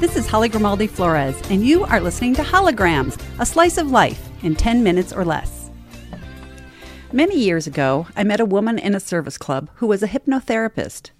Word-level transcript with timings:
This 0.00 0.16
is 0.16 0.26
Holly 0.26 0.48
Grimaldi 0.48 0.86
Flores, 0.86 1.38
and 1.50 1.62
you 1.62 1.84
are 1.84 2.00
listening 2.00 2.34
to 2.36 2.42
Holograms, 2.42 3.20
a 3.38 3.44
slice 3.44 3.76
of 3.76 3.90
life 3.90 4.30
in 4.42 4.56
10 4.56 4.82
minutes 4.82 5.12
or 5.12 5.26
less. 5.26 5.70
Many 7.12 7.38
years 7.38 7.66
ago, 7.66 8.06
I 8.16 8.24
met 8.24 8.40
a 8.40 8.46
woman 8.46 8.78
in 8.78 8.94
a 8.94 8.98
service 8.98 9.36
club 9.36 9.68
who 9.74 9.86
was 9.86 10.02
a 10.02 10.08
hypnotherapist. 10.08 11.10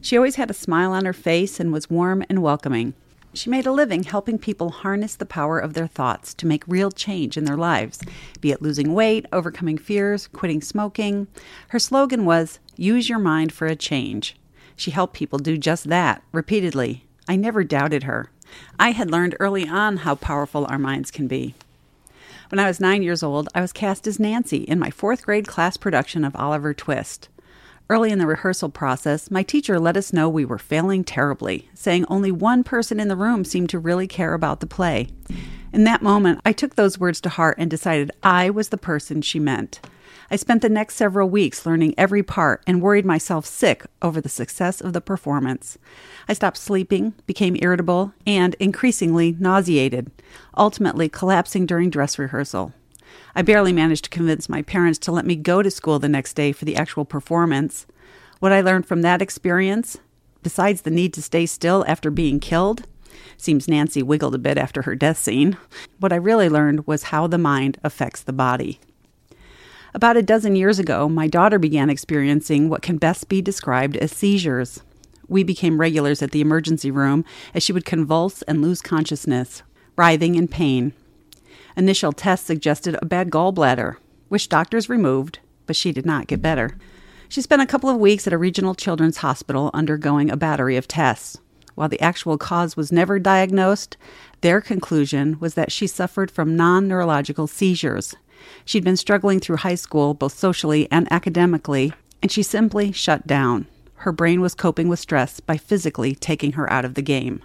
She 0.00 0.16
always 0.16 0.36
had 0.36 0.50
a 0.50 0.54
smile 0.54 0.92
on 0.92 1.04
her 1.04 1.12
face 1.12 1.60
and 1.60 1.70
was 1.70 1.90
warm 1.90 2.24
and 2.30 2.40
welcoming. 2.42 2.94
She 3.34 3.50
made 3.50 3.66
a 3.66 3.72
living 3.72 4.04
helping 4.04 4.38
people 4.38 4.70
harness 4.70 5.16
the 5.16 5.26
power 5.26 5.58
of 5.58 5.74
their 5.74 5.86
thoughts 5.86 6.32
to 6.32 6.46
make 6.46 6.64
real 6.66 6.90
change 6.90 7.36
in 7.36 7.44
their 7.44 7.58
lives, 7.58 8.00
be 8.40 8.52
it 8.52 8.62
losing 8.62 8.94
weight, 8.94 9.26
overcoming 9.34 9.76
fears, 9.76 10.28
quitting 10.28 10.62
smoking. 10.62 11.26
Her 11.68 11.78
slogan 11.78 12.24
was, 12.24 12.58
Use 12.74 13.06
your 13.06 13.18
mind 13.18 13.52
for 13.52 13.66
a 13.66 13.76
change. 13.76 14.34
She 14.76 14.92
helped 14.92 15.12
people 15.12 15.38
do 15.38 15.58
just 15.58 15.90
that 15.90 16.22
repeatedly. 16.32 17.04
I 17.30 17.36
never 17.36 17.62
doubted 17.62 18.02
her. 18.02 18.28
I 18.76 18.90
had 18.90 19.08
learned 19.08 19.36
early 19.38 19.68
on 19.68 19.98
how 19.98 20.16
powerful 20.16 20.66
our 20.66 20.80
minds 20.80 21.12
can 21.12 21.28
be. 21.28 21.54
When 22.48 22.58
I 22.58 22.66
was 22.66 22.80
nine 22.80 23.04
years 23.04 23.22
old, 23.22 23.48
I 23.54 23.60
was 23.60 23.72
cast 23.72 24.08
as 24.08 24.18
Nancy 24.18 24.64
in 24.64 24.80
my 24.80 24.90
fourth 24.90 25.26
grade 25.26 25.46
class 25.46 25.76
production 25.76 26.24
of 26.24 26.34
Oliver 26.34 26.74
Twist. 26.74 27.28
Early 27.88 28.10
in 28.10 28.18
the 28.18 28.26
rehearsal 28.26 28.68
process, 28.68 29.30
my 29.30 29.44
teacher 29.44 29.78
let 29.78 29.96
us 29.96 30.12
know 30.12 30.28
we 30.28 30.44
were 30.44 30.58
failing 30.58 31.04
terribly, 31.04 31.68
saying 31.72 32.04
only 32.08 32.32
one 32.32 32.64
person 32.64 32.98
in 32.98 33.06
the 33.06 33.14
room 33.14 33.44
seemed 33.44 33.70
to 33.70 33.78
really 33.78 34.08
care 34.08 34.34
about 34.34 34.58
the 34.58 34.66
play. 34.66 35.06
In 35.72 35.84
that 35.84 36.02
moment, 36.02 36.40
I 36.44 36.50
took 36.50 36.74
those 36.74 36.98
words 36.98 37.20
to 37.20 37.28
heart 37.28 37.58
and 37.60 37.70
decided 37.70 38.10
I 38.24 38.50
was 38.50 38.70
the 38.70 38.76
person 38.76 39.22
she 39.22 39.38
meant. 39.38 39.78
I 40.32 40.36
spent 40.36 40.62
the 40.62 40.68
next 40.68 40.94
several 40.94 41.28
weeks 41.28 41.66
learning 41.66 41.94
every 41.98 42.22
part 42.22 42.62
and 42.64 42.80
worried 42.80 43.04
myself 43.04 43.44
sick 43.44 43.84
over 44.00 44.20
the 44.20 44.28
success 44.28 44.80
of 44.80 44.92
the 44.92 45.00
performance. 45.00 45.76
I 46.28 46.34
stopped 46.34 46.56
sleeping, 46.56 47.14
became 47.26 47.56
irritable, 47.60 48.14
and 48.24 48.54
increasingly 48.60 49.36
nauseated, 49.40 50.12
ultimately 50.56 51.08
collapsing 51.08 51.66
during 51.66 51.90
dress 51.90 52.16
rehearsal. 52.16 52.72
I 53.34 53.42
barely 53.42 53.72
managed 53.72 54.04
to 54.04 54.10
convince 54.10 54.48
my 54.48 54.62
parents 54.62 55.00
to 55.00 55.12
let 55.12 55.26
me 55.26 55.34
go 55.34 55.62
to 55.62 55.70
school 55.70 55.98
the 55.98 56.08
next 56.08 56.34
day 56.34 56.52
for 56.52 56.64
the 56.64 56.76
actual 56.76 57.04
performance. 57.04 57.86
What 58.38 58.52
I 58.52 58.60
learned 58.60 58.86
from 58.86 59.02
that 59.02 59.20
experience, 59.20 59.98
besides 60.44 60.82
the 60.82 60.92
need 60.92 61.12
to 61.14 61.22
stay 61.22 61.44
still 61.46 61.84
after 61.88 62.08
being 62.08 62.38
killed, 62.38 62.86
seems 63.36 63.66
Nancy 63.66 64.00
wiggled 64.02 64.36
a 64.36 64.38
bit 64.38 64.58
after 64.58 64.82
her 64.82 64.94
death 64.94 65.18
scene. 65.18 65.56
What 65.98 66.12
I 66.12 66.16
really 66.16 66.48
learned 66.48 66.86
was 66.86 67.04
how 67.04 67.26
the 67.26 67.38
mind 67.38 67.78
affects 67.82 68.22
the 68.22 68.32
body. 68.32 68.78
About 69.92 70.16
a 70.16 70.22
dozen 70.22 70.54
years 70.54 70.78
ago, 70.78 71.08
my 71.08 71.26
daughter 71.26 71.58
began 71.58 71.90
experiencing 71.90 72.68
what 72.68 72.82
can 72.82 72.96
best 72.96 73.28
be 73.28 73.42
described 73.42 73.96
as 73.96 74.12
seizures. 74.12 74.80
We 75.26 75.42
became 75.42 75.80
regulars 75.80 76.22
at 76.22 76.30
the 76.30 76.40
emergency 76.40 76.90
room 76.92 77.24
as 77.54 77.64
she 77.64 77.72
would 77.72 77.84
convulse 77.84 78.42
and 78.42 78.62
lose 78.62 78.82
consciousness, 78.82 79.62
writhing 79.96 80.36
in 80.36 80.46
pain. 80.46 80.92
Initial 81.76 82.12
tests 82.12 82.46
suggested 82.46 82.96
a 83.00 83.06
bad 83.06 83.30
gallbladder, 83.30 83.96
which 84.28 84.48
doctors 84.48 84.88
removed, 84.88 85.40
but 85.66 85.76
she 85.76 85.92
did 85.92 86.06
not 86.06 86.28
get 86.28 86.42
better. 86.42 86.76
She 87.28 87.42
spent 87.42 87.62
a 87.62 87.66
couple 87.66 87.90
of 87.90 87.96
weeks 87.96 88.26
at 88.26 88.32
a 88.32 88.38
regional 88.38 88.74
children's 88.74 89.18
hospital 89.18 89.70
undergoing 89.74 90.30
a 90.30 90.36
battery 90.36 90.76
of 90.76 90.88
tests. 90.88 91.38
While 91.80 91.88
the 91.88 92.02
actual 92.02 92.36
cause 92.36 92.76
was 92.76 92.92
never 92.92 93.18
diagnosed, 93.18 93.96
their 94.42 94.60
conclusion 94.60 95.38
was 95.40 95.54
that 95.54 95.72
she 95.72 95.86
suffered 95.86 96.30
from 96.30 96.54
non 96.54 96.86
neurological 96.86 97.46
seizures. 97.46 98.14
She'd 98.66 98.84
been 98.84 98.98
struggling 98.98 99.40
through 99.40 99.56
high 99.56 99.76
school, 99.76 100.12
both 100.12 100.36
socially 100.36 100.88
and 100.90 101.10
academically, 101.10 101.94
and 102.20 102.30
she 102.30 102.42
simply 102.42 102.92
shut 102.92 103.26
down. 103.26 103.66
Her 103.94 104.12
brain 104.12 104.42
was 104.42 104.54
coping 104.54 104.88
with 104.88 104.98
stress 104.98 105.40
by 105.40 105.56
physically 105.56 106.14
taking 106.14 106.52
her 106.52 106.70
out 106.70 106.84
of 106.84 106.96
the 106.96 107.00
game. 107.00 107.40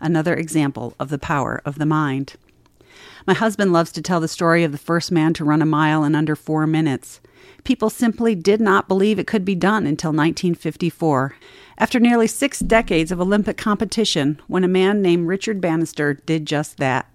Another 0.00 0.34
example 0.34 0.94
of 0.98 1.10
the 1.10 1.18
power 1.18 1.60
of 1.66 1.76
the 1.76 1.84
mind. 1.84 2.36
My 3.26 3.34
husband 3.34 3.72
loves 3.72 3.92
to 3.92 4.02
tell 4.02 4.20
the 4.20 4.28
story 4.28 4.64
of 4.64 4.72
the 4.72 4.78
first 4.78 5.10
man 5.10 5.34
to 5.34 5.44
run 5.44 5.62
a 5.62 5.66
mile 5.66 6.04
in 6.04 6.14
under 6.14 6.36
four 6.36 6.66
minutes. 6.66 7.20
People 7.64 7.90
simply 7.90 8.34
did 8.34 8.60
not 8.60 8.88
believe 8.88 9.18
it 9.18 9.26
could 9.26 9.44
be 9.44 9.54
done 9.54 9.86
until 9.86 10.10
1954. 10.10 11.34
After 11.78 11.98
nearly 12.00 12.26
six 12.26 12.60
decades 12.60 13.10
of 13.10 13.20
Olympic 13.20 13.56
competition, 13.56 14.40
when 14.46 14.64
a 14.64 14.68
man 14.68 15.02
named 15.02 15.26
Richard 15.26 15.60
Bannister 15.60 16.14
did 16.14 16.46
just 16.46 16.78
that. 16.78 17.10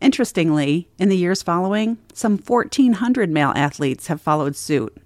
Interestingly, 0.00 0.88
in 0.98 1.08
the 1.08 1.16
years 1.16 1.42
following, 1.42 1.98
some 2.14 2.38
1,400 2.38 3.30
male 3.30 3.52
athletes 3.54 4.06
have 4.06 4.20
followed 4.20 4.56
suit. 4.56 4.96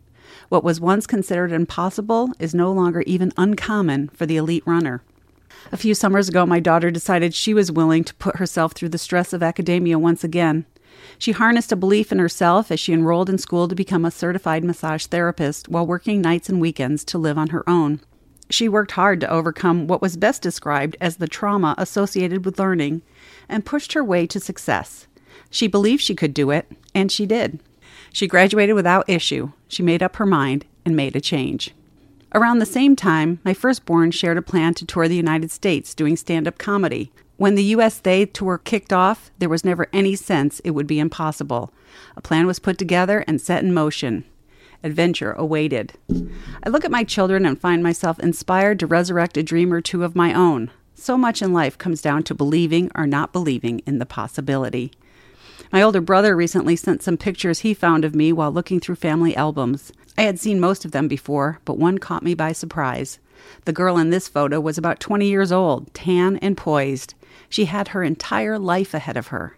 What 0.48 0.62
was 0.62 0.80
once 0.80 1.06
considered 1.06 1.50
impossible 1.50 2.30
is 2.38 2.54
no 2.54 2.70
longer 2.70 3.02
even 3.02 3.32
uncommon 3.36 4.08
for 4.08 4.26
the 4.26 4.36
elite 4.36 4.62
runner. 4.66 5.02
A 5.72 5.76
few 5.76 5.94
summers 5.94 6.28
ago, 6.28 6.46
my 6.46 6.60
daughter 6.60 6.90
decided 6.90 7.34
she 7.34 7.54
was 7.54 7.72
willing 7.72 8.04
to 8.04 8.14
put 8.14 8.36
herself 8.36 8.72
through 8.72 8.90
the 8.90 8.98
stress 8.98 9.32
of 9.32 9.42
academia 9.42 9.98
once 9.98 10.24
again. 10.24 10.66
She 11.18 11.32
harnessed 11.32 11.72
a 11.72 11.76
belief 11.76 12.12
in 12.12 12.18
herself 12.18 12.70
as 12.70 12.80
she 12.80 12.92
enrolled 12.92 13.28
in 13.28 13.38
school 13.38 13.68
to 13.68 13.74
become 13.74 14.04
a 14.04 14.10
certified 14.10 14.64
massage 14.64 15.06
therapist 15.06 15.68
while 15.68 15.86
working 15.86 16.20
nights 16.20 16.48
and 16.48 16.60
weekends 16.60 17.04
to 17.06 17.18
live 17.18 17.38
on 17.38 17.48
her 17.48 17.68
own. 17.68 18.00
She 18.50 18.68
worked 18.68 18.92
hard 18.92 19.20
to 19.20 19.30
overcome 19.30 19.86
what 19.86 20.02
was 20.02 20.16
best 20.16 20.42
described 20.42 20.96
as 21.00 21.16
the 21.16 21.26
trauma 21.26 21.74
associated 21.78 22.44
with 22.44 22.58
learning 22.58 23.02
and 23.48 23.64
pushed 23.64 23.94
her 23.94 24.04
way 24.04 24.26
to 24.26 24.38
success. 24.38 25.06
She 25.50 25.66
believed 25.66 26.02
she 26.02 26.14
could 26.14 26.34
do 26.34 26.50
it, 26.50 26.70
and 26.94 27.10
she 27.10 27.26
did. 27.26 27.60
She 28.12 28.26
graduated 28.26 28.74
without 28.74 29.08
issue. 29.08 29.52
She 29.68 29.82
made 29.82 30.02
up 30.02 30.16
her 30.16 30.26
mind 30.26 30.66
and 30.84 30.94
made 30.94 31.16
a 31.16 31.20
change. 31.20 31.74
Around 32.34 32.58
the 32.58 32.66
same 32.66 32.96
time, 32.96 33.38
my 33.44 33.54
firstborn 33.54 34.10
shared 34.10 34.36
a 34.36 34.42
plan 34.42 34.74
to 34.74 34.84
tour 34.84 35.06
the 35.06 35.14
United 35.14 35.52
States 35.52 35.94
doing 35.94 36.16
stand 36.16 36.48
up 36.48 36.58
comedy. 36.58 37.12
When 37.36 37.54
the 37.54 37.62
USA 37.62 38.26
tour 38.26 38.58
kicked 38.58 38.92
off, 38.92 39.30
there 39.38 39.48
was 39.48 39.64
never 39.64 39.86
any 39.92 40.16
sense 40.16 40.58
it 40.60 40.72
would 40.72 40.88
be 40.88 40.98
impossible. 40.98 41.72
A 42.16 42.20
plan 42.20 42.48
was 42.48 42.58
put 42.58 42.76
together 42.76 43.22
and 43.28 43.40
set 43.40 43.62
in 43.62 43.72
motion. 43.72 44.24
Adventure 44.82 45.30
awaited. 45.32 45.92
I 46.64 46.70
look 46.70 46.84
at 46.84 46.90
my 46.90 47.04
children 47.04 47.46
and 47.46 47.60
find 47.60 47.84
myself 47.84 48.18
inspired 48.18 48.80
to 48.80 48.86
resurrect 48.88 49.36
a 49.36 49.44
dream 49.44 49.72
or 49.72 49.80
two 49.80 50.02
of 50.02 50.16
my 50.16 50.34
own. 50.34 50.72
So 50.96 51.16
much 51.16 51.40
in 51.40 51.52
life 51.52 51.78
comes 51.78 52.02
down 52.02 52.24
to 52.24 52.34
believing 52.34 52.90
or 52.96 53.06
not 53.06 53.32
believing 53.32 53.78
in 53.86 54.00
the 54.00 54.06
possibility. 54.06 54.90
My 55.72 55.82
older 55.82 56.00
brother 56.00 56.36
recently 56.36 56.76
sent 56.76 57.02
some 57.02 57.16
pictures 57.16 57.60
he 57.60 57.74
found 57.74 58.04
of 58.04 58.14
me 58.14 58.32
while 58.32 58.52
looking 58.52 58.80
through 58.80 58.96
family 58.96 59.34
albums. 59.36 59.92
I 60.16 60.22
had 60.22 60.38
seen 60.38 60.60
most 60.60 60.84
of 60.84 60.92
them 60.92 61.08
before, 61.08 61.58
but 61.64 61.78
one 61.78 61.98
caught 61.98 62.22
me 62.22 62.34
by 62.34 62.52
surprise. 62.52 63.18
The 63.64 63.72
girl 63.72 63.98
in 63.98 64.10
this 64.10 64.28
photo 64.28 64.60
was 64.60 64.78
about 64.78 65.00
20 65.00 65.26
years 65.26 65.50
old, 65.50 65.92
tan 65.92 66.36
and 66.36 66.56
poised. 66.56 67.14
She 67.48 67.64
had 67.64 67.88
her 67.88 68.02
entire 68.02 68.58
life 68.58 68.94
ahead 68.94 69.16
of 69.16 69.28
her. 69.28 69.56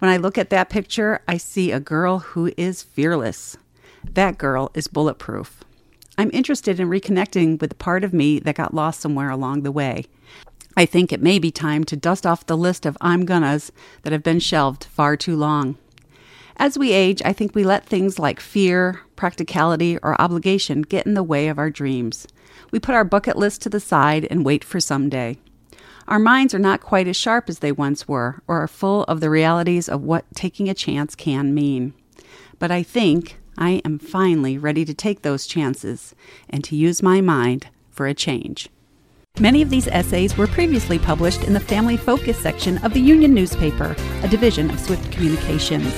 When 0.00 0.10
I 0.10 0.16
look 0.16 0.36
at 0.36 0.50
that 0.50 0.70
picture, 0.70 1.20
I 1.28 1.36
see 1.36 1.70
a 1.70 1.78
girl 1.78 2.18
who 2.18 2.52
is 2.56 2.82
fearless. 2.82 3.56
That 4.02 4.38
girl 4.38 4.70
is 4.74 4.88
bulletproof. 4.88 5.62
I'm 6.18 6.30
interested 6.32 6.80
in 6.80 6.88
reconnecting 6.88 7.60
with 7.60 7.70
the 7.70 7.76
part 7.76 8.04
of 8.04 8.12
me 8.12 8.38
that 8.40 8.56
got 8.56 8.74
lost 8.74 9.00
somewhere 9.00 9.30
along 9.30 9.62
the 9.62 9.72
way. 9.72 10.06
I 10.76 10.86
think 10.86 11.12
it 11.12 11.22
may 11.22 11.38
be 11.38 11.50
time 11.50 11.84
to 11.84 11.96
dust 11.96 12.26
off 12.26 12.46
the 12.46 12.56
list 12.56 12.86
of 12.86 12.96
I'm 13.00 13.26
gonnas 13.26 13.70
that 14.02 14.12
have 14.12 14.22
been 14.22 14.40
shelved 14.40 14.84
far 14.84 15.16
too 15.16 15.36
long. 15.36 15.76
As 16.56 16.78
we 16.78 16.92
age, 16.92 17.20
I 17.24 17.32
think 17.32 17.54
we 17.54 17.64
let 17.64 17.84
things 17.84 18.18
like 18.18 18.40
fear, 18.40 19.00
practicality, 19.16 19.98
or 20.02 20.20
obligation 20.20 20.82
get 20.82 21.06
in 21.06 21.14
the 21.14 21.22
way 21.22 21.48
of 21.48 21.58
our 21.58 21.70
dreams. 21.70 22.26
We 22.70 22.80
put 22.80 22.94
our 22.94 23.04
bucket 23.04 23.36
list 23.36 23.62
to 23.62 23.68
the 23.68 23.80
side 23.80 24.26
and 24.30 24.44
wait 24.44 24.64
for 24.64 24.80
someday. 24.80 25.38
Our 26.08 26.18
minds 26.18 26.54
are 26.54 26.58
not 26.58 26.80
quite 26.80 27.06
as 27.06 27.16
sharp 27.16 27.48
as 27.48 27.60
they 27.60 27.72
once 27.72 28.08
were, 28.08 28.42
or 28.46 28.62
are 28.62 28.68
full 28.68 29.04
of 29.04 29.20
the 29.20 29.30
realities 29.30 29.88
of 29.88 30.02
what 30.02 30.24
taking 30.34 30.68
a 30.68 30.74
chance 30.74 31.14
can 31.14 31.54
mean. 31.54 31.94
But 32.58 32.70
I 32.70 32.82
think 32.82 33.38
I 33.58 33.82
am 33.84 33.98
finally 33.98 34.58
ready 34.58 34.84
to 34.84 34.94
take 34.94 35.22
those 35.22 35.46
chances 35.46 36.14
and 36.48 36.64
to 36.64 36.76
use 36.76 37.02
my 37.02 37.20
mind 37.20 37.68
for 37.90 38.06
a 38.06 38.14
change. 38.14 38.68
Many 39.40 39.62
of 39.62 39.70
these 39.70 39.88
essays 39.88 40.36
were 40.36 40.46
previously 40.46 40.98
published 40.98 41.44
in 41.44 41.54
the 41.54 41.60
Family 41.60 41.96
Focus 41.96 42.38
section 42.38 42.76
of 42.84 42.92
the 42.92 43.00
Union 43.00 43.32
newspaper, 43.32 43.96
a 44.22 44.28
division 44.28 44.70
of 44.70 44.78
Swift 44.78 45.10
Communications. 45.10 45.90